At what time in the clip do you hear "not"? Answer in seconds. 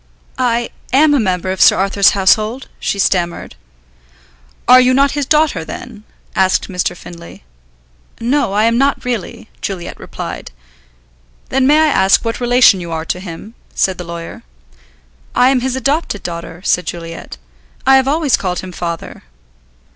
4.95-5.11, 8.79-9.05